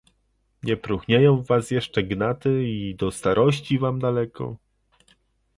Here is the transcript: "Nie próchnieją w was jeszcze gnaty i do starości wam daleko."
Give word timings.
"Nie 0.63 0.77
próchnieją 0.77 1.37
w 1.37 1.47
was 1.47 1.71
jeszcze 1.71 2.03
gnaty 2.03 2.63
i 2.69 2.95
do 2.95 3.11
starości 3.11 3.79
wam 3.79 3.99
daleko." 3.99 4.57